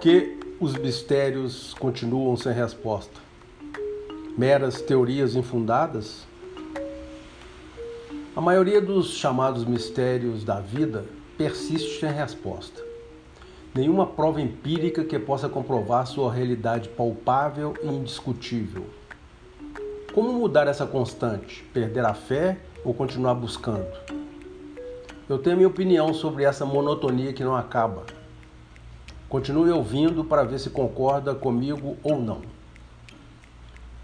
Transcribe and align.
que 0.00 0.38
os 0.58 0.74
mistérios 0.76 1.74
continuam 1.74 2.34
sem 2.34 2.54
resposta? 2.54 3.20
Meras 4.36 4.80
teorias 4.80 5.36
infundadas? 5.36 6.26
A 8.34 8.40
maioria 8.40 8.80
dos 8.80 9.10
chamados 9.10 9.62
mistérios 9.62 10.42
da 10.42 10.58
vida 10.58 11.04
persiste 11.36 12.00
sem 12.00 12.10
resposta. 12.10 12.82
Nenhuma 13.74 14.06
prova 14.06 14.40
empírica 14.40 15.04
que 15.04 15.18
possa 15.18 15.50
comprovar 15.50 16.06
sua 16.06 16.32
realidade 16.32 16.88
palpável 16.88 17.74
e 17.82 17.86
indiscutível. 17.86 18.86
Como 20.14 20.32
mudar 20.32 20.66
essa 20.66 20.86
constante? 20.86 21.62
Perder 21.74 22.06
a 22.06 22.14
fé 22.14 22.58
ou 22.82 22.94
continuar 22.94 23.34
buscando? 23.34 23.86
Eu 25.28 25.38
tenho 25.38 25.56
minha 25.56 25.68
opinião 25.68 26.14
sobre 26.14 26.44
essa 26.44 26.64
monotonia 26.64 27.34
que 27.34 27.44
não 27.44 27.54
acaba. 27.54 28.19
Continue 29.30 29.70
ouvindo 29.70 30.24
para 30.24 30.42
ver 30.42 30.58
se 30.58 30.70
concorda 30.70 31.32
comigo 31.36 31.96
ou 32.02 32.20
não. 32.20 32.42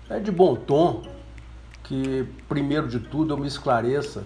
É 0.09 0.21
de 0.21 0.31
bom 0.31 0.55
tom 0.55 1.03
que, 1.83 2.25
primeiro 2.49 2.87
de 2.87 3.01
tudo, 3.01 3.35
eu 3.35 3.37
me 3.37 3.49
esclareça 3.49 4.23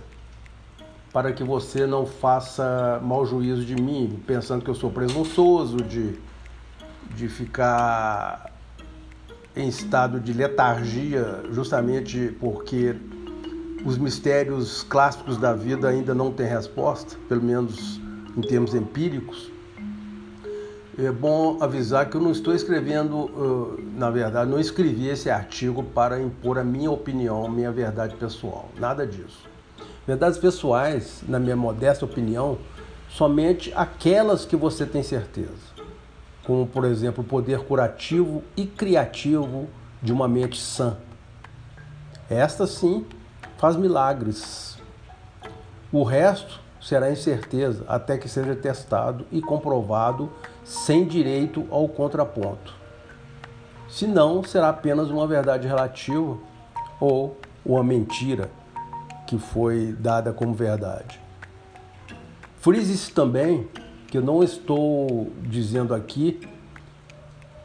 para 1.11 1.33
que 1.33 1.43
você 1.43 1.87
não 1.87 2.05
faça 2.05 3.01
mau 3.03 3.25
juízo 3.25 3.65
de 3.65 3.75
mim, 3.77 4.23
pensando 4.27 4.63
que 4.63 4.69
eu 4.69 4.75
sou 4.75 4.91
presunçoso, 4.91 5.79
de, 5.79 6.19
de 7.17 7.29
ficar 7.31 8.53
em 9.57 9.69
estado 9.69 10.21
de 10.21 10.35
letargia, 10.35 11.45
justamente 11.51 12.37
porque 12.39 12.95
os 13.87 13.97
mistérios 13.97 14.83
clássicos 14.83 15.39
da 15.39 15.55
vida 15.55 15.89
ainda 15.89 16.15
não 16.15 16.31
têm 16.31 16.47
resposta, 16.47 17.17
pelo 17.27 17.43
menos 17.43 17.99
em 18.37 18.43
termos 18.43 18.75
empíricos. 18.75 19.51
É 21.03 21.11
bom 21.11 21.57
avisar 21.63 22.11
que 22.11 22.17
eu 22.17 22.21
não 22.21 22.31
estou 22.31 22.55
escrevendo, 22.55 23.79
na 23.97 24.11
verdade, 24.11 24.51
não 24.51 24.61
escrevi 24.61 25.09
esse 25.09 25.31
artigo 25.31 25.83
para 25.83 26.21
impor 26.21 26.59
a 26.59 26.65
minha 26.65 26.91
opinião, 26.91 27.47
a 27.47 27.49
minha 27.49 27.73
verdade 27.73 28.15
pessoal. 28.17 28.69
Nada 28.79 29.07
disso. 29.07 29.49
Verdades 30.07 30.39
pessoais, 30.39 31.23
na 31.27 31.39
minha 31.39 31.57
modesta 31.57 32.05
opinião, 32.05 32.59
somente 33.09 33.73
aquelas 33.75 34.45
que 34.45 34.57
você 34.57 34.85
tem 34.85 35.03
certeza. 35.03 35.71
Como, 36.45 36.67
por 36.67 36.85
exemplo, 36.85 37.25
o 37.25 37.27
poder 37.27 37.61
curativo 37.61 38.45
e 38.55 38.67
criativo 38.67 39.69
de 40.03 40.13
uma 40.13 40.29
mente 40.29 40.61
sã. 40.61 40.99
Esta 42.29 42.67
sim 42.67 43.07
faz 43.57 43.75
milagres. 43.75 44.77
O 45.91 46.03
resto 46.03 46.61
será 46.81 47.11
incerteza 47.11 47.85
até 47.87 48.17
que 48.17 48.29
seja 48.29 48.57
testado 48.57 49.27
e 49.31 49.41
comprovado 49.41 50.31
sem 50.65 51.07
direito 51.07 51.67
ao 51.71 51.89
contraponto. 51.89 52.75
Se 53.89 54.07
não, 54.07 54.43
será 54.43 54.69
apenas 54.69 55.11
uma 55.11 55.27
verdade 55.27 55.67
relativa 55.67 56.39
ou 57.01 57.37
uma 57.65 57.83
mentira 57.83 58.51
que 59.27 59.39
foi 59.39 59.95
dada 59.99 60.33
como 60.33 60.55
verdade. 60.55 61.21
Frise 62.59 63.13
também 63.13 63.69
que 64.07 64.19
eu 64.19 64.23
não 64.23 64.43
estou 64.43 65.31
dizendo 65.43 65.95
aqui 65.95 66.41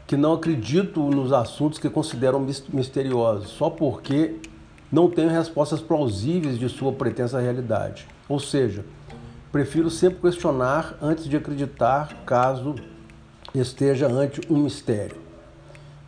que 0.06 0.16
não 0.16 0.34
acredito 0.34 1.00
nos 1.00 1.32
assuntos 1.32 1.78
que 1.78 1.90
considero 1.90 2.38
misteriosos, 2.72 3.48
só 3.48 3.68
porque 3.68 4.36
não 4.90 5.10
tenho 5.10 5.28
respostas 5.28 5.80
plausíveis 5.80 6.58
de 6.58 6.68
sua 6.68 6.92
pretensa 6.92 7.40
realidade. 7.40 8.06
Ou 8.28 8.38
seja, 8.38 8.84
prefiro 9.56 9.88
sempre 9.88 10.20
questionar 10.20 10.98
antes 11.00 11.24
de 11.24 11.34
acreditar, 11.34 12.14
caso 12.26 12.74
esteja 13.54 14.06
ante 14.06 14.38
um 14.52 14.58
mistério. 14.58 15.16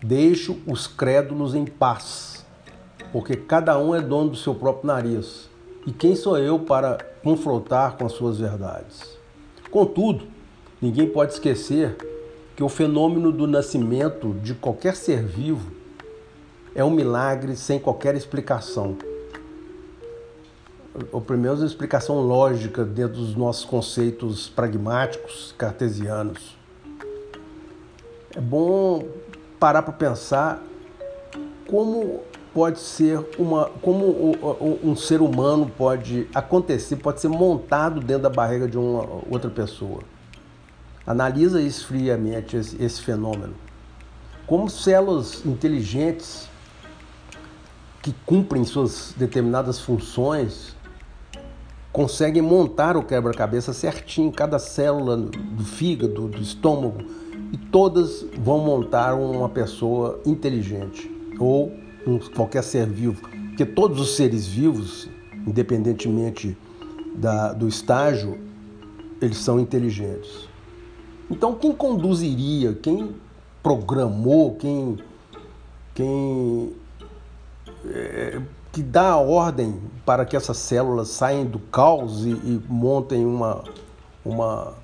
Deixo 0.02 0.58
os 0.66 0.86
crédulos 0.86 1.54
em 1.54 1.64
paz, 1.64 2.44
porque 3.10 3.36
cada 3.36 3.78
um 3.78 3.94
é 3.94 4.02
dono 4.02 4.32
do 4.32 4.36
seu 4.36 4.54
próprio 4.54 4.88
nariz. 4.88 5.48
E 5.86 5.92
quem 5.92 6.14
sou 6.14 6.36
eu 6.36 6.58
para 6.58 6.98
confrontar 7.24 7.96
com 7.96 8.04
as 8.04 8.12
suas 8.12 8.38
verdades? 8.38 9.16
Contudo, 9.70 10.26
ninguém 10.78 11.08
pode 11.08 11.32
esquecer 11.32 11.96
que 12.54 12.62
o 12.62 12.68
fenômeno 12.68 13.32
do 13.32 13.46
nascimento 13.46 14.34
de 14.42 14.52
qualquer 14.52 14.94
ser 14.94 15.24
vivo 15.24 15.72
é 16.74 16.84
um 16.84 16.90
milagre 16.90 17.56
sem 17.56 17.78
qualquer 17.78 18.14
explicação. 18.14 18.98
Ou 21.12 21.20
pelo 21.20 21.38
menos 21.38 21.62
explicação 21.62 22.20
lógica 22.20 22.84
dentro 22.84 23.18
dos 23.18 23.36
nossos 23.36 23.64
conceitos 23.64 24.48
pragmáticos 24.48 25.54
cartesianos. 25.56 26.56
É 28.34 28.40
bom 28.40 29.06
parar 29.58 29.82
para 29.82 29.92
pensar 29.92 30.62
como 31.68 32.22
pode 32.52 32.80
ser 32.80 33.24
uma 33.38 33.66
como 33.82 34.36
um 34.82 34.96
ser 34.96 35.20
humano 35.20 35.70
pode 35.76 36.26
acontecer, 36.34 36.96
pode 36.96 37.20
ser 37.20 37.28
montado 37.28 38.00
dentro 38.00 38.24
da 38.24 38.30
barriga 38.30 38.66
de 38.66 38.78
uma 38.78 39.06
outra 39.30 39.50
pessoa. 39.50 40.00
Analisa 41.06 41.60
isso 41.60 41.86
friamente 41.86 42.56
esse, 42.56 42.82
esse 42.82 43.00
fenômeno. 43.00 43.54
Como 44.46 44.68
células 44.68 45.44
inteligentes 45.44 46.48
que 48.02 48.14
cumprem 48.24 48.64
suas 48.64 49.14
determinadas 49.16 49.78
funções 49.78 50.74
conseguem 51.98 52.40
montar 52.40 52.96
o 52.96 53.02
quebra-cabeça 53.02 53.72
certinho, 53.72 54.30
cada 54.30 54.56
célula 54.60 55.16
do 55.16 55.64
fígado, 55.64 56.28
do 56.28 56.40
estômago, 56.40 57.02
e 57.52 57.56
todas 57.56 58.24
vão 58.38 58.60
montar 58.60 59.14
uma 59.14 59.48
pessoa 59.48 60.20
inteligente 60.24 61.10
ou 61.40 61.72
um, 62.06 62.20
qualquer 62.36 62.62
ser 62.62 62.86
vivo, 62.86 63.20
porque 63.48 63.66
todos 63.66 64.00
os 64.00 64.14
seres 64.14 64.46
vivos, 64.46 65.10
independentemente 65.44 66.56
da, 67.16 67.52
do 67.52 67.66
estágio, 67.66 68.38
eles 69.20 69.38
são 69.38 69.58
inteligentes. 69.58 70.48
Então, 71.28 71.52
quem 71.52 71.72
conduziria, 71.72 72.74
quem 72.74 73.16
programou, 73.60 74.54
quem, 74.54 74.98
quem 75.96 76.72
é, 77.86 78.40
que 78.72 78.82
dá 78.82 79.10
a 79.10 79.16
ordem 79.16 79.80
para 80.04 80.24
que 80.24 80.36
essas 80.36 80.58
células 80.58 81.08
saiam 81.08 81.44
do 81.44 81.58
caos 81.58 82.24
e, 82.24 82.30
e 82.30 82.62
montem 82.68 83.24
uma, 83.24 83.64
uma 84.24 84.74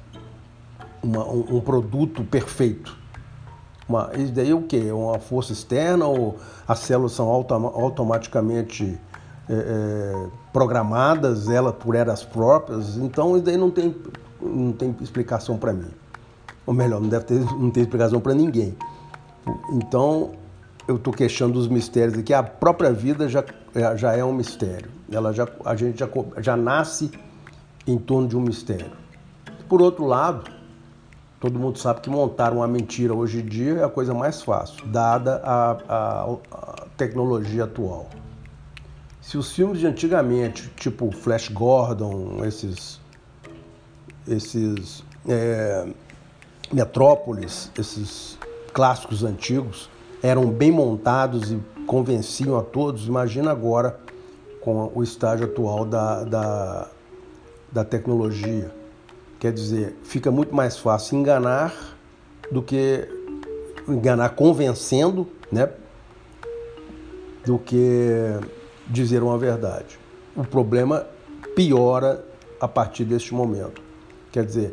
uma, 1.05 1.25
um, 1.25 1.57
um, 1.57 1.61
produto 1.61 2.25
perfeito. 2.25 2.97
Uma, 3.89 4.11
isso 4.17 4.33
daí 4.33 4.51
é 4.51 4.55
o 4.55 4.63
que? 4.63 4.91
Uma 4.91 5.19
força 5.19 5.53
externa 5.53 6.07
ou 6.07 6.37
as 6.67 6.79
células 6.81 7.13
são 7.13 7.29
autom 7.29 7.67
automaticamente 7.67 8.99
é, 9.49 9.53
é, 9.53 10.27
programadas 10.53 11.51
ela 11.51 11.73
por 11.73 11.95
elas 11.95 12.25
próprias? 12.25 12.97
Então 12.97 13.37
isso 13.37 13.45
daí 13.45 13.59
não 13.59 13.71
tem, 13.71 13.95
não 14.41 14.73
tem 14.73 14.97
explicação 15.01 15.59
para 15.59 15.73
mim. 15.73 15.91
Ou 16.67 16.73
melhor, 16.73 17.01
não 17.01 17.09
deve 17.09 17.27
ter, 17.27 17.41
não 17.41 17.71
tem 17.71 17.83
explicação 17.83 18.21
para 18.21 18.33
ninguém. 18.33 18.75
Então 19.73 20.33
eu 20.87 20.97
estou 20.97 21.13
queixando 21.13 21.55
dos 21.55 21.69
mistérios 21.69 22.19
aqui. 22.19 22.33
A 22.33 22.43
própria 22.43 22.93
vida 22.93 23.29
já, 23.29 23.45
já 23.97 24.17
é 24.17 24.25
um 24.25 24.33
mistério. 24.33 24.91
Ela 25.11 25.33
já, 25.33 25.49
a 25.65 25.77
gente 25.77 25.99
já, 25.99 26.09
já 26.39 26.57
nasce 26.57 27.11
em 27.87 27.99
torno 27.99 28.29
de 28.29 28.37
um 28.37 28.41
mistério. 28.41 28.93
Por 29.69 29.81
outro 29.81 30.05
lado, 30.05 30.51
Todo 31.45 31.59
mundo 31.59 31.79
sabe 31.79 32.01
que 32.01 32.09
montar 32.09 32.55
uma 32.55 32.67
mentira 32.67 33.13
hoje 33.13 33.41
em 33.41 33.45
dia 33.45 33.75
é 33.75 33.85
a 33.85 33.89
coisa 33.91 34.15
mais 34.15 34.41
fácil, 34.41 34.87
dada 34.87 35.43
a, 35.45 35.73
a, 35.87 36.37
a 36.51 36.87
tecnologia 36.97 37.65
atual. 37.65 38.09
Se 39.21 39.37
os 39.37 39.53
filmes 39.53 39.79
de 39.79 39.87
antigamente, 39.87 40.71
tipo 40.71 41.13
Flash 41.13 41.51
Gordon, 41.51 42.43
esses, 42.47 42.99
esses 44.27 45.05
é, 45.29 45.87
Metrópolis, 46.73 47.71
esses 47.79 48.39
clássicos 48.73 49.23
antigos, 49.23 49.91
eram 50.25 50.47
bem 50.47 50.71
montados 50.71 51.53
e 51.53 51.61
convenciam 51.87 52.57
a 52.59 52.63
todos, 52.63 53.07
imagina 53.07 53.51
agora 53.51 54.01
com 54.63 54.91
o 54.95 55.03
estágio 55.03 55.45
atual 55.45 55.85
da, 55.85 56.25
da, 56.25 56.91
da 57.71 57.85
tecnologia. 57.85 58.75
Quer 59.39 59.53
dizer, 59.53 59.95
fica 60.03 60.31
muito 60.31 60.55
mais 60.55 60.79
fácil 60.79 61.19
enganar 61.19 61.75
do 62.51 62.63
que 62.63 63.07
enganar 63.87 64.31
convencendo, 64.31 65.29
né? 65.53 65.69
Do 67.45 67.59
que 67.59 68.31
dizer 68.87 69.23
uma 69.23 69.37
verdade. 69.37 69.99
O 70.35 70.43
problema 70.43 71.07
piora 71.55 72.25
a 72.59 72.67
partir 72.67 73.05
deste 73.05 73.35
momento. 73.35 73.83
Quer 74.33 74.47
dizer, 74.47 74.73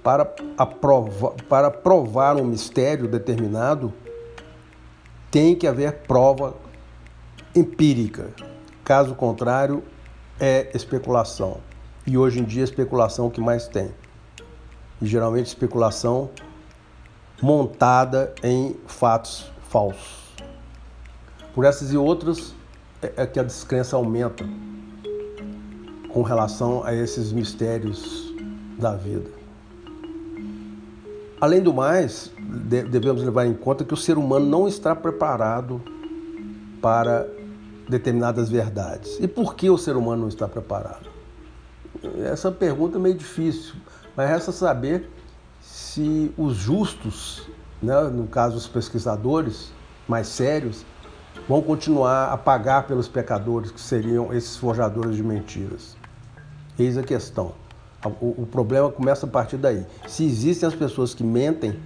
para, 0.00 0.32
aprova, 0.56 1.34
para 1.48 1.72
provar 1.72 2.36
um 2.36 2.44
mistério 2.44 3.08
determinado, 3.08 3.92
tem 5.36 5.54
que 5.54 5.66
haver 5.66 5.92
prova 6.08 6.56
empírica. 7.54 8.30
Caso 8.82 9.14
contrário, 9.14 9.82
é 10.40 10.70
especulação. 10.74 11.58
E 12.06 12.16
hoje 12.16 12.40
em 12.40 12.44
dia, 12.44 12.64
especulação 12.64 13.26
é 13.26 13.28
o 13.28 13.30
que 13.30 13.42
mais 13.42 13.68
tem. 13.68 13.90
E 14.98 15.06
geralmente, 15.06 15.48
especulação 15.48 16.30
montada 17.42 18.34
em 18.42 18.76
fatos 18.86 19.52
falsos. 19.68 20.34
Por 21.54 21.66
essas 21.66 21.92
e 21.92 21.98
outras 21.98 22.54
é, 23.02 23.12
é 23.18 23.26
que 23.26 23.38
a 23.38 23.42
descrença 23.42 23.94
aumenta 23.94 24.42
com 26.08 26.22
relação 26.22 26.82
a 26.82 26.94
esses 26.94 27.30
mistérios 27.30 28.34
da 28.78 28.96
vida. 28.96 29.45
Além 31.40 31.62
do 31.62 31.72
mais, 31.72 32.32
devemos 32.38 33.22
levar 33.22 33.46
em 33.46 33.52
conta 33.52 33.84
que 33.84 33.92
o 33.92 33.96
ser 33.96 34.16
humano 34.16 34.46
não 34.46 34.66
está 34.66 34.94
preparado 34.94 35.82
para 36.80 37.28
determinadas 37.88 38.48
verdades. 38.48 39.18
E 39.20 39.28
por 39.28 39.54
que 39.54 39.68
o 39.68 39.76
ser 39.76 39.96
humano 39.96 40.22
não 40.22 40.28
está 40.28 40.48
preparado? 40.48 41.10
Essa 42.24 42.50
pergunta 42.50 42.96
é 42.96 43.00
meio 43.00 43.14
difícil, 43.14 43.74
mas 44.16 44.28
resta 44.28 44.50
saber 44.50 45.10
se 45.60 46.32
os 46.38 46.54
justos, 46.54 47.48
né, 47.82 48.00
no 48.04 48.26
caso 48.26 48.56
os 48.56 48.66
pesquisadores 48.66 49.72
mais 50.08 50.28
sérios, 50.28 50.86
vão 51.46 51.60
continuar 51.60 52.32
a 52.32 52.36
pagar 52.36 52.86
pelos 52.86 53.08
pecadores 53.08 53.70
que 53.70 53.80
seriam 53.80 54.32
esses 54.32 54.56
forjadores 54.56 55.16
de 55.16 55.22
mentiras. 55.22 55.96
Eis 56.78 56.96
a 56.96 57.02
questão. 57.02 57.65
O, 58.06 58.42
o 58.42 58.46
problema 58.50 58.90
começa 58.90 59.26
a 59.26 59.28
partir 59.28 59.56
daí. 59.56 59.84
Se 60.06 60.24
existem 60.24 60.66
as 60.66 60.74
pessoas 60.74 61.14
que 61.14 61.24
mentem, 61.24 61.78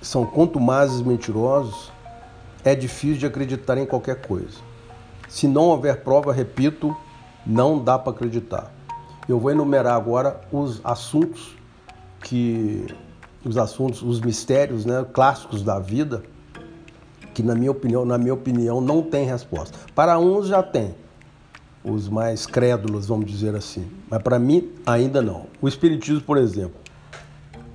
são 0.00 0.24
contumazes 0.24 1.02
mentirosos, 1.02 1.90
é 2.64 2.74
difícil 2.74 3.18
de 3.18 3.26
acreditar 3.26 3.78
em 3.78 3.86
qualquer 3.86 4.20
coisa. 4.26 4.58
Se 5.28 5.48
não 5.48 5.64
houver 5.64 6.02
prova, 6.02 6.32
repito, 6.32 6.96
não 7.44 7.82
dá 7.82 7.98
para 7.98 8.12
acreditar. 8.12 8.72
Eu 9.28 9.38
vou 9.38 9.50
enumerar 9.50 9.94
agora 9.94 10.40
os 10.52 10.80
assuntos 10.84 11.56
que 12.22 12.86
os 13.44 13.56
assuntos, 13.56 14.02
os 14.02 14.20
mistérios, 14.20 14.84
né, 14.84 15.06
clássicos 15.12 15.62
da 15.62 15.78
vida, 15.78 16.22
que 17.32 17.42
na 17.42 17.54
minha 17.54 17.70
opinião, 17.70 18.04
na 18.04 18.18
minha 18.18 18.34
opinião, 18.34 18.80
não 18.80 19.02
tem 19.02 19.26
resposta. 19.26 19.78
Para 19.94 20.18
uns 20.18 20.48
já 20.48 20.62
tem, 20.62 20.94
os 21.86 22.08
mais 22.08 22.46
crédulos, 22.46 23.06
vamos 23.06 23.30
dizer 23.30 23.54
assim, 23.54 23.86
mas 24.10 24.20
para 24.20 24.38
mim 24.38 24.72
ainda 24.84 25.22
não. 25.22 25.46
O 25.62 25.68
espiritismo, 25.68 26.20
por 26.20 26.36
exemplo, 26.36 26.80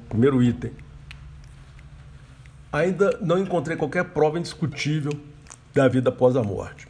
primeiro 0.09 0.43
item, 0.43 0.71
ainda 2.71 3.17
não 3.21 3.39
encontrei 3.39 3.77
qualquer 3.77 4.03
prova 4.05 4.37
indiscutível 4.37 5.13
da 5.73 5.87
vida 5.87 6.09
após 6.09 6.35
a 6.35 6.43
morte. 6.43 6.87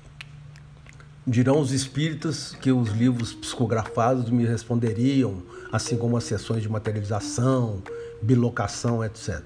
Dirão 1.26 1.60
os 1.60 1.72
espíritas 1.72 2.56
que 2.60 2.72
os 2.72 2.90
livros 2.90 3.34
psicografados 3.34 4.30
me 4.32 4.44
responderiam, 4.44 5.44
assim 5.72 5.96
como 5.96 6.18
as 6.18 6.24
sessões 6.24 6.64
de 6.64 6.70
materialização, 6.70 7.84
bilocação, 8.24 9.06
etc. 9.06 9.44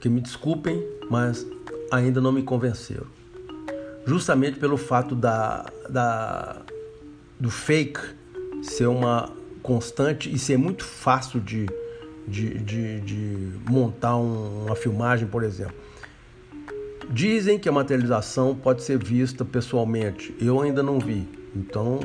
Que 0.00 0.08
me 0.08 0.20
desculpem, 0.20 0.80
mas 1.10 1.44
ainda 1.90 2.20
não 2.20 2.30
me 2.30 2.44
convenceram. 2.44 3.06
Justamente 4.06 4.60
pelo 4.60 4.76
fato 4.76 5.16
da, 5.16 5.66
da, 5.88 6.62
do 7.42 7.50
fake 7.50 7.98
ser 8.62 8.86
uma 8.86 9.28
constante 9.64 10.32
e 10.32 10.38
ser 10.38 10.56
muito 10.56 10.84
fácil 10.84 11.40
de, 11.40 11.66
de, 12.28 12.56
de, 12.60 13.00
de 13.00 13.52
montar 13.68 14.16
um, 14.16 14.66
uma 14.66 14.76
filmagem, 14.76 15.26
por 15.26 15.42
exemplo. 15.42 15.74
Dizem 17.10 17.58
que 17.58 17.68
a 17.68 17.72
materialização 17.72 18.54
pode 18.54 18.84
ser 18.84 18.96
vista 18.96 19.44
pessoalmente. 19.44 20.32
Eu 20.40 20.60
ainda 20.62 20.84
não 20.84 21.00
vi. 21.00 21.28
Então, 21.54 21.98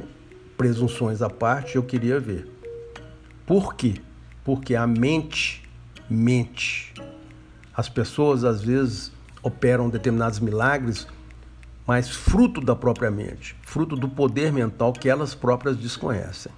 presunções 0.57 1.22
à 1.22 1.30
parte, 1.30 1.75
eu 1.75 1.83
queria 1.83 2.19
ver. 2.19 2.48
Por 3.45 3.75
quê? 3.75 3.94
Porque 4.44 4.74
a 4.74 4.88
mente 4.88 5.63
mente. 6.10 6.95
As 7.75 7.88
pessoas 7.88 8.44
às 8.44 8.60
vezes 8.63 9.12
operam 9.44 9.88
determinados 9.88 10.40
milagres, 10.40 11.06
mas 11.88 12.10
fruto 12.10 12.60
da 12.60 12.75
própria 12.75 13.10
mente, 13.10 13.56
fruto 13.62 13.95
do 13.95 14.10
poder 14.10 14.51
mental 14.51 14.92
que 14.92 15.07
elas 15.07 15.34
próprias 15.34 15.78
desconhecem. 15.78 16.51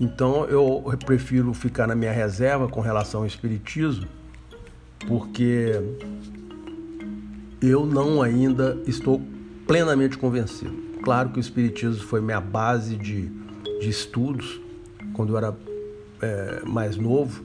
Então 0.00 0.46
eu 0.46 0.82
prefiro 1.04 1.52
ficar 1.52 1.86
na 1.86 1.94
minha 1.94 2.10
reserva 2.10 2.66
com 2.66 2.80
relação 2.80 3.20
ao 3.20 3.26
espiritismo, 3.26 4.08
porque 5.06 5.80
eu 7.60 7.84
não 7.84 8.22
ainda 8.22 8.80
estou 8.86 9.22
plenamente 9.66 10.16
convencido. 10.16 10.74
Claro 11.02 11.28
que 11.28 11.38
o 11.38 11.40
espiritismo 11.40 12.02
foi 12.02 12.20
minha 12.20 12.40
base 12.40 12.96
de, 12.96 13.28
de 13.78 13.90
estudos 13.90 14.58
quando 15.12 15.34
eu 15.34 15.36
era 15.36 15.54
é, 16.22 16.62
mais 16.64 16.96
novo, 16.96 17.44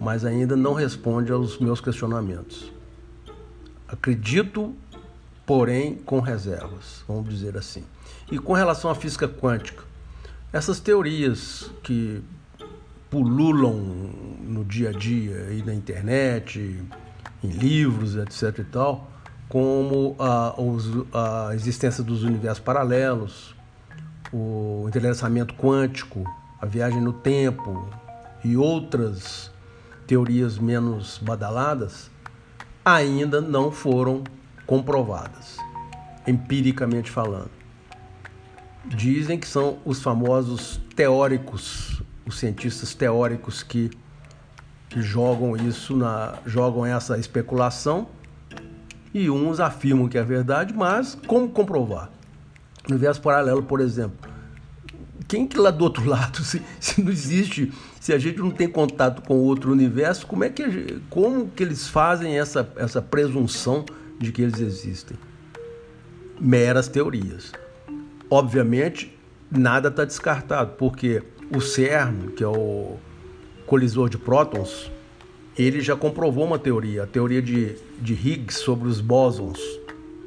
mas 0.00 0.24
ainda 0.24 0.56
não 0.56 0.72
responde 0.72 1.30
aos 1.30 1.58
meus 1.58 1.80
questionamentos. 1.80 2.72
Acredito, 3.86 4.74
porém, 5.54 5.96
com 5.96 6.18
reservas, 6.18 7.04
vamos 7.06 7.28
dizer 7.28 7.58
assim. 7.58 7.84
E 8.30 8.38
com 8.38 8.54
relação 8.54 8.90
à 8.90 8.94
física 8.94 9.28
quântica, 9.28 9.84
essas 10.50 10.80
teorias 10.80 11.70
que 11.82 12.24
pululam 13.10 13.76
no 14.40 14.64
dia 14.64 14.88
a 14.88 14.92
dia 14.92 15.48
aí 15.50 15.62
na 15.62 15.74
internet, 15.74 16.82
em 17.44 17.48
livros, 17.50 18.16
etc 18.16 18.60
e 18.60 18.64
tal, 18.64 19.10
como 19.46 20.16
a, 20.18 20.54
a 21.48 21.54
existência 21.54 22.02
dos 22.02 22.22
universos 22.22 22.64
paralelos, 22.64 23.54
o 24.32 24.86
entrelaçamento 24.88 25.52
quântico, 25.52 26.24
a 26.62 26.64
viagem 26.64 27.02
no 27.02 27.12
tempo 27.12 27.90
e 28.42 28.56
outras 28.56 29.50
teorias 30.06 30.56
menos 30.56 31.18
badaladas, 31.18 32.10
ainda 32.82 33.38
não 33.42 33.70
foram 33.70 34.24
comprovadas, 34.66 35.56
empiricamente 36.26 37.10
falando 37.10 37.62
dizem 38.84 39.38
que 39.38 39.46
são 39.46 39.78
os 39.84 40.02
famosos 40.02 40.80
teóricos, 40.96 42.02
os 42.26 42.38
cientistas 42.38 42.94
teóricos 42.94 43.62
que, 43.62 43.90
que 44.88 45.00
jogam 45.00 45.56
isso 45.56 45.96
na 45.96 46.34
jogam 46.44 46.84
essa 46.84 47.18
especulação 47.18 48.08
e 49.14 49.30
uns 49.30 49.60
afirmam 49.60 50.08
que 50.08 50.18
é 50.18 50.22
verdade, 50.22 50.72
mas 50.72 51.16
como 51.26 51.48
comprovar? 51.48 52.10
Universo 52.88 53.20
paralelo, 53.20 53.62
por 53.62 53.80
exemplo. 53.80 54.30
Quem 55.28 55.46
que 55.46 55.56
lá 55.56 55.70
do 55.70 55.84
outro 55.84 56.04
lado, 56.08 56.42
se, 56.42 56.62
se 56.80 57.02
não 57.02 57.10
existe, 57.10 57.72
se 58.00 58.12
a 58.12 58.18
gente 58.18 58.38
não 58.38 58.50
tem 58.50 58.68
contato 58.68 59.22
com 59.22 59.38
outro 59.38 59.70
universo, 59.70 60.26
como 60.26 60.44
é 60.44 60.48
que 60.48 61.00
como 61.08 61.48
que 61.48 61.62
eles 61.62 61.86
fazem 61.88 62.38
essa 62.38 62.68
essa 62.76 63.00
presunção 63.00 63.84
de 64.18 64.32
que 64.32 64.42
eles 64.42 64.60
existem? 64.60 65.16
Meras 66.40 66.88
teorias. 66.88 67.52
Obviamente, 68.30 69.16
nada 69.50 69.88
está 69.88 70.04
descartado, 70.04 70.74
porque 70.76 71.22
o 71.54 71.60
CERN, 71.60 72.28
que 72.36 72.42
é 72.42 72.48
o 72.48 72.96
colisor 73.66 74.08
de 74.08 74.18
prótons, 74.18 74.90
ele 75.56 75.80
já 75.80 75.94
comprovou 75.94 76.44
uma 76.44 76.58
teoria, 76.58 77.02
a 77.02 77.06
teoria 77.06 77.42
de, 77.42 77.76
de 78.00 78.14
Higgs 78.14 78.58
sobre 78.58 78.88
os 78.88 79.00
bósons, 79.00 79.60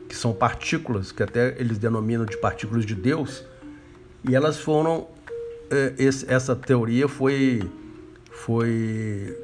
que 0.07 0.15
são 0.15 0.33
partículas, 0.33 1.11
que 1.11 1.23
até 1.23 1.59
eles 1.59 1.77
denominam 1.77 2.25
de 2.25 2.37
partículas 2.37 2.85
de 2.85 2.95
Deus, 2.95 3.43
e 4.27 4.35
elas 4.35 4.59
foram. 4.59 5.07
Eh, 5.69 5.95
essa 6.27 6.55
teoria 6.55 7.07
foi, 7.07 7.63
foi 8.31 9.35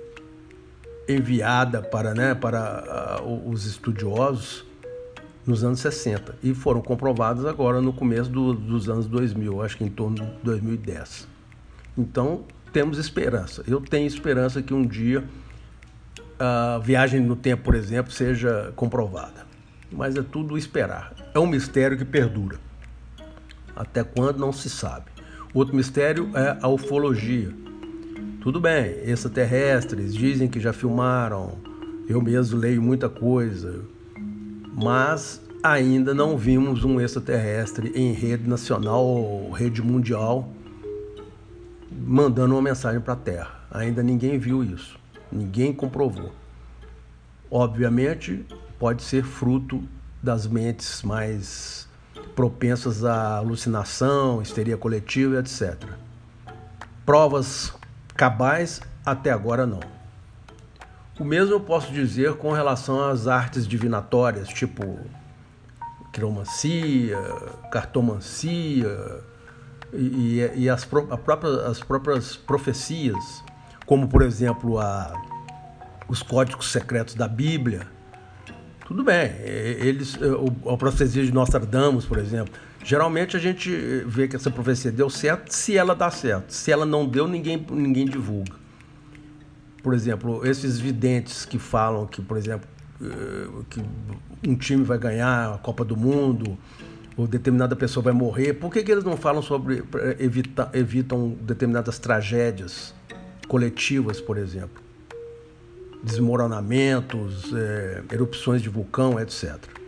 enviada 1.07 1.81
para, 1.81 2.13
né, 2.13 2.35
para 2.35 3.21
uh, 3.21 3.49
os 3.49 3.65
estudiosos 3.65 4.65
nos 5.45 5.63
anos 5.63 5.79
60 5.79 6.35
e 6.43 6.53
foram 6.53 6.81
comprovadas 6.81 7.45
agora 7.45 7.81
no 7.81 7.91
começo 7.91 8.29
do, 8.29 8.53
dos 8.53 8.89
anos 8.89 9.07
2000, 9.07 9.61
acho 9.61 9.77
que 9.77 9.83
em 9.83 9.89
torno 9.89 10.17
de 10.17 10.25
2010. 10.43 11.27
Então 11.97 12.41
temos 12.71 12.97
esperança. 12.97 13.63
Eu 13.67 13.81
tenho 13.81 14.07
esperança 14.07 14.61
que 14.61 14.73
um 14.73 14.85
dia 14.85 15.23
a 16.39 16.79
viagem 16.79 17.19
no 17.19 17.35
tempo, 17.35 17.63
por 17.63 17.75
exemplo, 17.75 18.11
seja 18.11 18.73
comprovada. 18.75 19.45
Mas 19.91 20.15
é 20.15 20.23
tudo 20.23 20.57
esperar. 20.57 21.13
É 21.35 21.39
um 21.39 21.45
mistério 21.45 21.97
que 21.97 22.05
perdura. 22.05 22.57
Até 23.75 24.03
quando 24.03 24.39
não 24.39 24.51
se 24.51 24.69
sabe. 24.69 25.05
Outro 25.53 25.75
mistério 25.75 26.31
é 26.33 26.57
a 26.61 26.67
ufologia. 26.67 27.53
Tudo 28.41 28.59
bem, 28.59 28.97
extraterrestres 29.05 30.13
dizem 30.13 30.49
que 30.49 30.59
já 30.59 30.73
filmaram. 30.73 31.59
Eu 32.09 32.21
mesmo 32.21 32.59
leio 32.59 32.81
muita 32.81 33.07
coisa 33.07 33.85
mas 34.73 35.41
ainda 35.61 36.13
não 36.13 36.37
vimos 36.37 36.83
um 36.83 36.99
extraterrestre 36.99 37.91
em 37.93 38.13
rede 38.13 38.49
nacional 38.49 39.05
ou 39.05 39.51
rede 39.51 39.81
mundial 39.81 40.49
mandando 41.91 42.55
uma 42.55 42.61
mensagem 42.61 42.99
para 43.01 43.13
a 43.13 43.17
Terra. 43.17 43.59
Ainda 43.69 44.01
ninguém 44.01 44.39
viu 44.39 44.63
isso, 44.63 44.97
ninguém 45.31 45.73
comprovou. 45.73 46.31
Obviamente, 47.49 48.45
pode 48.79 49.03
ser 49.03 49.23
fruto 49.23 49.83
das 50.23 50.47
mentes 50.47 51.03
mais 51.03 51.87
propensas 52.35 53.03
à 53.03 53.37
alucinação, 53.37 54.41
histeria 54.41 54.77
coletiva, 54.77 55.39
etc. 55.39 55.83
Provas 57.05 57.73
cabais 58.21 58.79
até 59.03 59.31
agora 59.31 59.65
não. 59.65 59.79
O 61.19 61.23
mesmo 61.25 61.55
eu 61.55 61.59
posso 61.59 61.91
dizer 61.91 62.35
com 62.35 62.51
relação 62.51 63.03
às 63.03 63.27
artes 63.27 63.67
divinatórias, 63.67 64.47
tipo 64.47 64.99
quiromancia, 66.13 67.17
cartomancia 67.71 69.23
e, 69.91 70.51
e 70.55 70.69
as, 70.69 70.85
próprias, 70.85 71.65
as 71.65 71.79
próprias 71.79 72.35
profecias, 72.35 73.43
como 73.87 74.07
por 74.07 74.21
exemplo 74.21 74.77
a, 74.77 75.19
os 76.07 76.21
códigos 76.21 76.71
secretos 76.71 77.15
da 77.15 77.27
Bíblia. 77.27 77.87
Tudo 78.85 79.03
bem, 79.03 79.31
eles, 79.39 80.15
a 80.71 80.77
profecia 80.77 81.25
de 81.25 81.31
Nostradamus, 81.31 82.05
por 82.05 82.19
exemplo, 82.19 82.53
geralmente 82.83 83.37
a 83.37 83.39
gente 83.39 83.69
vê 84.05 84.27
que 84.27 84.35
essa 84.35 84.49
profecia 84.49 84.91
deu 84.91 85.09
certo 85.09 85.53
se 85.53 85.77
ela 85.77 85.95
dá 85.95 86.09
certo. 86.09 86.51
Se 86.51 86.71
ela 86.71 86.85
não 86.85 87.05
deu, 87.05 87.27
ninguém, 87.27 87.65
ninguém 87.71 88.05
divulga. 88.05 88.53
Por 89.81 89.93
exemplo, 89.93 90.45
esses 90.45 90.79
videntes 90.79 91.45
que 91.45 91.57
falam 91.57 92.05
que, 92.05 92.21
por 92.21 92.37
exemplo, 92.37 92.67
eh, 93.01 93.63
que 93.69 93.81
um 94.47 94.55
time 94.55 94.83
vai 94.83 94.97
ganhar 94.97 95.55
a 95.55 95.57
Copa 95.57 95.83
do 95.83 95.97
Mundo 95.97 96.57
ou 97.17 97.27
determinada 97.27 97.75
pessoa 97.75 98.03
vai 98.03 98.13
morrer, 98.13 98.53
por 98.53 98.71
que, 98.71 98.83
que 98.83 98.91
eles 98.91 99.03
não 99.03 99.17
falam 99.17 99.41
sobre 99.41 99.83
evita, 100.19 100.69
evitam 100.73 101.35
determinadas 101.41 101.99
tragédias 101.99 102.93
coletivas, 103.47 104.21
por 104.21 104.37
exemplo? 104.37 104.81
Desmoronamentos, 106.03 107.51
é, 107.53 108.03
erupções 108.11 108.61
de 108.61 108.69
vulcão, 108.69 109.19
etc. 109.19 109.80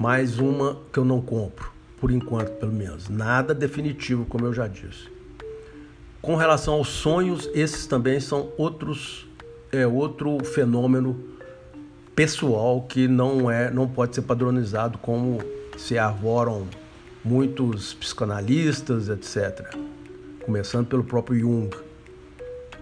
Mais 0.00 0.38
uma 0.38 0.78
que 0.90 0.98
eu 0.98 1.04
não 1.04 1.20
compro, 1.20 1.70
por 2.00 2.10
enquanto, 2.10 2.52
pelo 2.52 2.72
menos. 2.72 3.10
Nada 3.10 3.52
definitivo, 3.52 4.24
como 4.24 4.46
eu 4.46 4.54
já 4.54 4.66
disse. 4.66 5.10
Com 6.22 6.36
relação 6.36 6.72
aos 6.72 6.88
sonhos, 6.88 7.50
esses 7.52 7.86
também 7.86 8.18
são 8.18 8.50
outros 8.56 9.28
é 9.70 9.86
outro 9.86 10.42
fenômeno 10.42 11.22
pessoal 12.16 12.80
que 12.80 13.06
não 13.06 13.50
é 13.50 13.70
não 13.70 13.86
pode 13.86 14.14
ser 14.14 14.22
padronizado 14.22 14.96
como 14.96 15.38
se 15.76 15.98
arvoram 15.98 16.66
muitos 17.22 17.92
psicanalistas, 17.92 19.10
etc. 19.10 19.76
Começando 20.46 20.86
pelo 20.86 21.04
próprio 21.04 21.40
Jung. 21.40 21.76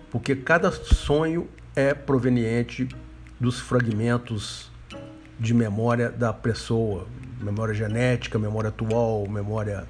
Porque 0.08 0.36
cada 0.36 0.70
sonho 0.70 1.48
é 1.74 1.92
proveniente 1.94 2.88
dos 3.40 3.58
fragmentos 3.58 4.70
de 5.38 5.54
memória 5.54 6.10
da 6.10 6.32
pessoa, 6.32 7.06
memória 7.40 7.74
genética, 7.74 8.38
memória 8.38 8.68
atual, 8.68 9.26
memória 9.28 9.86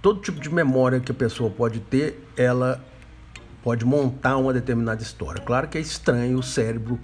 todo 0.00 0.20
tipo 0.20 0.38
de 0.38 0.52
memória 0.52 1.00
que 1.00 1.10
a 1.10 1.14
pessoa 1.14 1.50
pode 1.50 1.80
ter, 1.80 2.22
ela 2.36 2.78
pode 3.62 3.86
montar 3.86 4.36
uma 4.36 4.52
determinada 4.52 5.02
história. 5.02 5.40
Claro 5.40 5.66
que 5.66 5.78
é 5.78 5.80
estranho 5.80 6.38
o 6.38 6.42
cérebro 6.42 7.00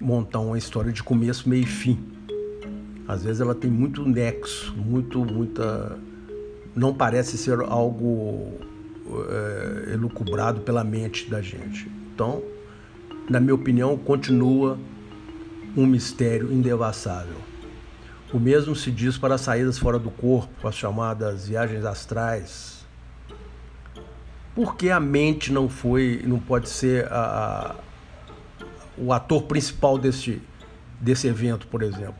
montar 0.00 0.38
uma 0.38 0.56
história 0.56 0.92
de 0.92 1.02
começo, 1.02 1.48
meio 1.48 1.64
e 1.64 1.66
fim. 1.66 1.98
Às 3.08 3.24
vezes 3.24 3.40
ela 3.40 3.54
tem 3.54 3.68
muito 3.68 4.08
nexo, 4.08 4.72
muito, 4.76 5.24
muita. 5.24 5.98
Não 6.76 6.94
parece 6.94 7.36
ser 7.36 7.60
algo 7.60 8.52
é, 9.28 9.94
elucubrado 9.94 10.60
pela 10.60 10.84
mente 10.84 11.28
da 11.28 11.42
gente. 11.42 11.90
Então, 12.14 12.40
na 13.28 13.40
minha 13.40 13.56
opinião, 13.56 13.96
continua 13.96 14.78
um 15.76 15.86
mistério 15.86 16.52
indevassável. 16.52 17.36
O 18.32 18.38
mesmo 18.38 18.76
se 18.76 18.90
diz 18.90 19.18
para 19.18 19.34
as 19.34 19.40
saídas 19.40 19.78
fora 19.78 19.98
do 19.98 20.10
corpo, 20.10 20.68
as 20.68 20.74
chamadas 20.74 21.48
viagens 21.48 21.84
astrais. 21.84 22.84
Por 24.54 24.76
que 24.76 24.90
a 24.90 25.00
mente 25.00 25.52
não 25.52 25.68
foi, 25.68 26.22
não 26.24 26.38
pode 26.38 26.68
ser 26.68 27.10
a, 27.12 27.18
a, 27.18 27.74
o 28.96 29.12
ator 29.12 29.42
principal 29.44 29.98
desse, 29.98 30.40
desse 31.00 31.26
evento, 31.26 31.66
por 31.66 31.82
exemplo? 31.82 32.14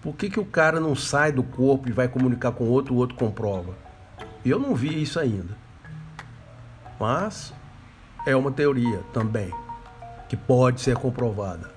Por 0.00 0.16
que, 0.16 0.28
que 0.28 0.40
o 0.40 0.44
cara 0.44 0.80
não 0.80 0.96
sai 0.96 1.30
do 1.30 1.44
corpo 1.44 1.88
e 1.88 1.92
vai 1.92 2.08
comunicar 2.08 2.50
com 2.50 2.64
outro, 2.64 2.94
o 2.94 2.96
outro 2.96 3.16
comprova? 3.16 3.76
Eu 4.44 4.58
não 4.58 4.74
vi 4.74 5.00
isso 5.00 5.20
ainda. 5.20 5.56
Mas 6.98 7.52
é 8.26 8.34
uma 8.34 8.50
teoria 8.50 9.00
também 9.12 9.52
que 10.28 10.36
pode 10.36 10.80
ser 10.80 10.96
comprovada. 10.96 11.70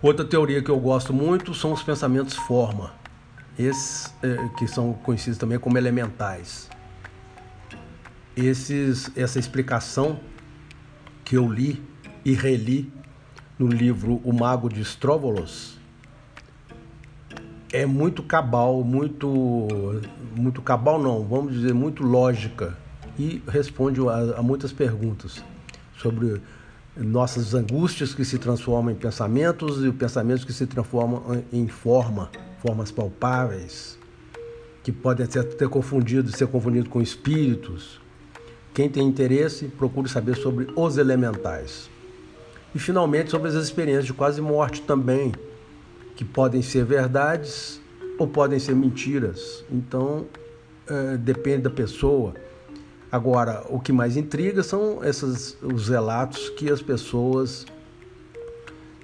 Outra 0.00 0.24
teoria 0.24 0.62
que 0.62 0.70
eu 0.70 0.78
gosto 0.78 1.12
muito 1.12 1.52
são 1.52 1.72
os 1.72 1.82
pensamentos 1.82 2.34
forma, 2.34 2.92
esses 3.58 4.14
é, 4.22 4.48
que 4.56 4.68
são 4.68 4.92
conhecidos 4.92 5.36
também 5.38 5.58
como 5.58 5.76
elementais. 5.76 6.70
Esses, 8.36 9.10
essa 9.16 9.40
explicação 9.40 10.20
que 11.24 11.36
eu 11.36 11.50
li 11.50 11.82
e 12.24 12.32
reli 12.32 12.92
no 13.58 13.66
livro 13.66 14.20
O 14.22 14.32
Mago 14.32 14.68
de 14.68 14.82
Stróvolos 14.82 15.76
é 17.72 17.84
muito 17.84 18.22
cabal, 18.22 18.84
muito 18.84 20.00
muito 20.36 20.62
cabal 20.62 21.02
não, 21.02 21.24
vamos 21.24 21.54
dizer 21.54 21.74
muito 21.74 22.04
lógica 22.04 22.78
e 23.18 23.42
responde 23.48 24.00
a, 24.08 24.38
a 24.38 24.42
muitas 24.42 24.72
perguntas 24.72 25.42
sobre 25.96 26.40
nossas 26.98 27.54
angústias 27.54 28.14
que 28.14 28.24
se 28.24 28.38
transformam 28.38 28.92
em 28.92 28.96
pensamentos 28.96 29.84
e 29.84 29.92
pensamentos 29.92 30.44
que 30.44 30.52
se 30.52 30.66
transformam 30.66 31.42
em 31.52 31.68
forma, 31.68 32.30
formas 32.60 32.90
palpáveis, 32.90 33.98
que 34.82 34.90
podem 34.90 35.24
até 35.24 35.68
confundidos, 35.68 36.34
ser 36.34 36.48
confundidos 36.48 36.88
com 36.88 37.00
espíritos. 37.00 38.00
Quem 38.74 38.88
tem 38.88 39.06
interesse, 39.06 39.66
procure 39.66 40.08
saber 40.08 40.36
sobre 40.36 40.68
os 40.74 40.98
elementais. 40.98 41.88
E 42.74 42.78
finalmente 42.78 43.30
sobre 43.30 43.48
as 43.48 43.54
experiências 43.54 44.06
de 44.06 44.12
quase 44.12 44.40
morte 44.40 44.82
também, 44.82 45.32
que 46.16 46.24
podem 46.24 46.62
ser 46.62 46.84
verdades 46.84 47.80
ou 48.18 48.26
podem 48.26 48.58
ser 48.58 48.74
mentiras. 48.74 49.64
Então, 49.70 50.26
é, 50.86 51.16
depende 51.16 51.62
da 51.62 51.70
pessoa 51.70 52.34
Agora, 53.10 53.64
o 53.68 53.80
que 53.80 53.92
mais 53.92 54.16
intriga 54.16 54.62
são 54.62 55.02
esses, 55.02 55.56
os 55.62 55.88
relatos 55.88 56.50
que 56.50 56.70
as 56.70 56.82
pessoas 56.82 57.66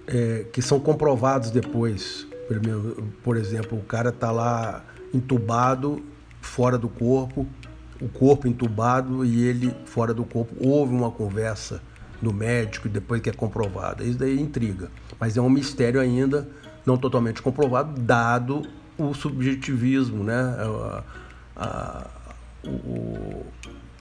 é, 0.06 0.44
que 0.52 0.61
são 0.61 0.78
comprovados 0.78 1.50
depois. 1.50 2.26
Por 3.23 3.37
exemplo, 3.37 3.78
o 3.78 3.82
cara 3.82 4.11
está 4.11 4.30
lá 4.30 4.84
entubado, 5.12 6.02
fora 6.40 6.76
do 6.76 6.88
corpo, 6.88 7.46
o 8.00 8.08
corpo 8.08 8.46
entubado 8.46 9.25
e 9.25 9.46
ele 9.46 9.75
fora 9.87 10.12
do 10.12 10.25
corpo. 10.25 10.54
Houve 10.61 10.94
uma 10.94 11.11
conversa 11.11 11.80
do 12.20 12.32
médico 12.32 12.88
depois 12.88 13.20
que 13.20 13.30
é 13.30 13.32
comprovada. 13.32 14.04
Isso 14.04 14.18
daí 14.18 14.38
intriga. 14.38 14.90
Mas 15.18 15.37
é 15.37 15.40
um 15.40 15.49
mistério 15.49 16.00
ainda 16.00 16.46
não 16.84 16.96
totalmente 16.99 17.40
comprovado, 17.40 17.99
dado 18.00 18.62
o 18.99 19.14
subjetivismo, 19.14 20.23
né? 20.23 20.34
A, 20.37 21.04
a, 21.56 22.06
o, 22.66 23.24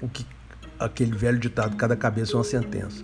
o 0.03 0.09
que 0.09 0.25
aquele 0.77 1.15
velho 1.15 1.39
ditado, 1.39 1.77
cada 1.77 1.95
cabeça 1.95 2.33
é 2.33 2.35
uma 2.35 2.43
sentença. 2.43 3.01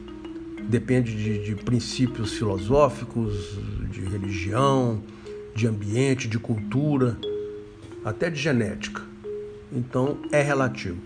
Depende 0.68 1.16
de, 1.16 1.46
de 1.46 1.56
princípios 1.56 2.34
filosóficos, 2.34 3.58
de 3.90 4.02
religião, 4.02 5.02
de 5.56 5.66
ambiente, 5.66 6.28
de 6.28 6.38
cultura, 6.38 7.18
até 8.04 8.30
de 8.30 8.38
genética. 8.38 9.02
Então 9.72 10.20
é 10.30 10.42
relativo. 10.42 11.02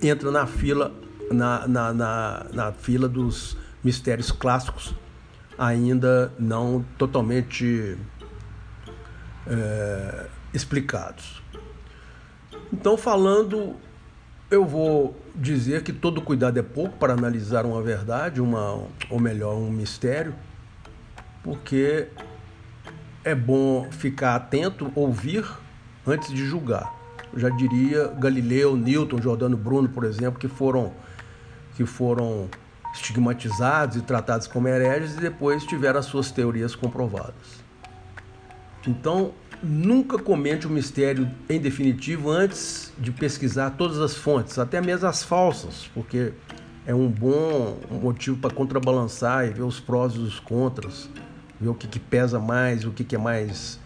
Entra 0.00 0.30
na 0.30 0.46
fila, 0.46 0.94
na, 1.28 1.66
na, 1.66 1.92
na, 1.92 2.46
na 2.52 2.72
fila 2.72 3.08
dos 3.08 3.56
mistérios 3.82 4.30
clássicos, 4.30 4.94
ainda 5.58 6.32
não 6.38 6.84
totalmente 6.96 7.98
é, 9.48 10.26
explicados. 10.52 11.42
Então, 12.72 12.96
falando 12.96 13.76
eu 14.54 14.64
vou 14.64 15.16
dizer 15.34 15.82
que 15.82 15.92
todo 15.92 16.22
cuidado 16.22 16.58
é 16.58 16.62
pouco 16.62 16.96
para 16.96 17.12
analisar 17.12 17.66
uma 17.66 17.82
verdade, 17.82 18.40
uma, 18.40 18.86
ou 19.10 19.18
melhor, 19.18 19.54
um 19.54 19.70
mistério, 19.70 20.34
porque 21.42 22.08
é 23.24 23.34
bom 23.34 23.90
ficar 23.90 24.36
atento, 24.36 24.92
ouvir 24.94 25.44
antes 26.06 26.32
de 26.32 26.44
julgar. 26.46 26.94
Eu 27.32 27.40
já 27.40 27.48
diria 27.48 28.08
Galileu, 28.08 28.76
Newton, 28.76 29.20
Jordano 29.20 29.56
Bruno, 29.56 29.88
por 29.88 30.04
exemplo, 30.04 30.38
que 30.38 30.48
foram 30.48 30.92
que 31.74 31.84
foram 31.84 32.48
estigmatizados 32.94 33.96
e 33.96 34.02
tratados 34.02 34.46
como 34.46 34.68
hereges 34.68 35.16
e 35.16 35.20
depois 35.20 35.64
tiveram 35.64 35.98
as 35.98 36.06
suas 36.06 36.30
teorias 36.30 36.76
comprovadas. 36.76 37.64
Então, 38.86 39.32
nunca 39.62 40.18
comente 40.18 40.66
o 40.66 40.70
mistério 40.70 41.30
em 41.48 41.60
definitivo 41.60 42.30
antes 42.30 42.92
de 42.98 43.10
pesquisar 43.10 43.70
todas 43.70 43.98
as 44.00 44.14
fontes, 44.14 44.58
até 44.58 44.80
mesmo 44.80 45.06
as 45.06 45.22
falsas, 45.22 45.90
porque 45.94 46.32
é 46.86 46.94
um 46.94 47.08
bom 47.08 47.78
motivo 47.90 48.36
para 48.36 48.54
contrabalançar 48.54 49.46
e 49.46 49.50
ver 49.50 49.62
os 49.62 49.80
prós 49.80 50.14
e 50.14 50.18
os 50.18 50.38
contras, 50.38 51.08
ver 51.60 51.68
o 51.68 51.74
que, 51.74 51.86
que 51.86 51.98
pesa 51.98 52.38
mais, 52.38 52.84
o 52.84 52.90
que, 52.90 53.04
que 53.04 53.14
é 53.14 53.18
mais 53.18 53.78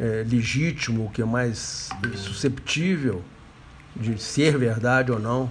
é, 0.00 0.24
legítimo, 0.26 1.06
o 1.06 1.10
que 1.10 1.20
é 1.20 1.24
mais 1.24 1.90
susceptível 2.16 3.22
de 3.94 4.20
ser 4.20 4.56
verdade 4.56 5.12
ou 5.12 5.18
não. 5.18 5.50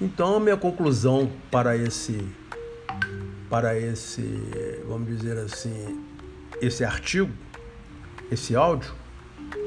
Então, 0.00 0.36
a 0.36 0.40
minha 0.40 0.56
conclusão 0.56 1.30
para 1.50 1.76
esse, 1.76 2.26
para 3.50 3.78
esse, 3.78 4.22
vamos 4.88 5.08
dizer 5.08 5.36
assim, 5.36 6.00
esse 6.60 6.82
artigo, 6.82 7.30
esse 8.30 8.54
áudio, 8.54 8.92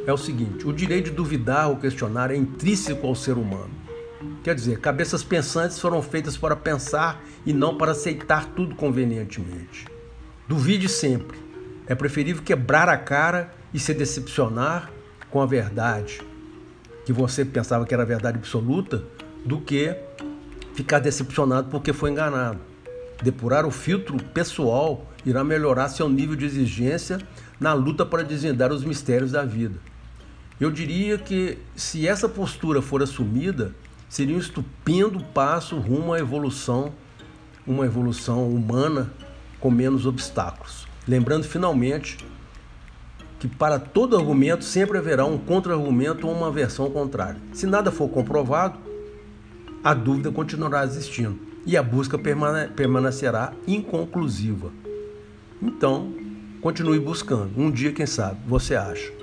é 0.05 0.13
o 0.13 0.17
seguinte: 0.17 0.67
o 0.67 0.73
direito 0.73 1.05
de 1.05 1.11
duvidar 1.11 1.69
ou 1.69 1.77
questionar 1.77 2.31
é 2.31 2.35
intrínseco 2.35 3.05
ao 3.05 3.15
ser 3.15 3.37
humano. 3.37 3.71
Quer 4.43 4.55
dizer, 4.55 4.79
cabeças 4.79 5.23
pensantes 5.23 5.79
foram 5.79 6.01
feitas 6.01 6.37
para 6.37 6.55
pensar 6.55 7.21
e 7.45 7.53
não 7.53 7.77
para 7.77 7.91
aceitar 7.91 8.45
tudo 8.47 8.75
convenientemente. 8.75 9.85
Duvide 10.47 10.87
sempre. 10.87 11.37
É 11.87 11.95
preferível 11.95 12.41
quebrar 12.41 12.87
a 12.87 12.97
cara 12.97 13.53
e 13.73 13.79
se 13.79 13.93
decepcionar 13.93 14.89
com 15.29 15.41
a 15.41 15.45
verdade, 15.45 16.21
que 17.05 17.11
você 17.11 17.43
pensava 17.43 17.85
que 17.85 17.93
era 17.93 18.05
verdade 18.05 18.37
absoluta, 18.37 19.03
do 19.43 19.59
que 19.59 19.95
ficar 20.73 20.99
decepcionado 20.99 21.69
porque 21.69 21.91
foi 21.91 22.11
enganado. 22.11 22.59
Depurar 23.21 23.65
o 23.65 23.71
filtro 23.71 24.17
pessoal 24.17 25.07
irá 25.25 25.43
melhorar 25.43 25.89
seu 25.89 26.07
nível 26.07 26.35
de 26.35 26.45
exigência 26.45 27.19
na 27.63 27.71
luta 27.71 28.05
para 28.05 28.23
desvendar 28.23 28.73
os 28.73 28.83
mistérios 28.83 29.31
da 29.31 29.45
vida. 29.45 29.79
Eu 30.59 30.69
diria 30.69 31.17
que 31.17 31.57
se 31.77 32.05
essa 32.05 32.27
postura 32.27 32.81
for 32.81 33.01
assumida, 33.01 33.73
seria 34.09 34.35
um 34.35 34.39
estupendo 34.39 35.23
passo 35.33 35.77
rumo 35.77 36.11
à 36.11 36.19
evolução, 36.19 36.91
uma 37.65 37.85
evolução 37.85 38.49
humana 38.49 39.13
com 39.61 39.71
menos 39.71 40.05
obstáculos. 40.05 40.85
Lembrando 41.07 41.45
finalmente 41.45 42.17
que 43.39 43.47
para 43.47 43.79
todo 43.79 44.17
argumento 44.17 44.65
sempre 44.65 44.97
haverá 44.97 45.23
um 45.23 45.37
contra-argumento 45.37 46.27
ou 46.27 46.33
uma 46.33 46.51
versão 46.51 46.91
contrária. 46.91 47.39
Se 47.53 47.65
nada 47.65 47.93
for 47.93 48.09
comprovado, 48.09 48.77
a 49.81 49.93
dúvida 49.93 50.33
continuará 50.33 50.83
existindo 50.83 51.39
e 51.65 51.77
a 51.77 51.81
busca 51.81 52.17
permane 52.17 52.67
permanecerá 52.73 53.53
inconclusiva. 53.65 54.69
Então, 55.61 56.22
continue 56.63 56.97
buscando. 56.97 57.51
Um 57.61 57.69
dia, 57.69 57.91
quem 57.91 58.05
sabe, 58.05 58.39
você 58.47 58.73
acha. 58.73 59.22